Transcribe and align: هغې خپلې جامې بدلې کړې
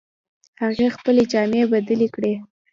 هغې 0.61 0.87
خپلې 0.95 1.23
جامې 1.31 1.61
بدلې 1.71 2.07
کړې 2.15 2.33